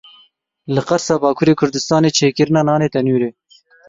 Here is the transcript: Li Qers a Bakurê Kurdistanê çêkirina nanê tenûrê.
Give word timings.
Li 0.77 0.83
Qers 0.89 1.05
a 1.13 1.15
Bakurê 1.21 1.53
Kurdistanê 1.61 2.09
çêkirina 2.17 2.61
nanê 2.67 2.87
tenûrê. 2.93 3.29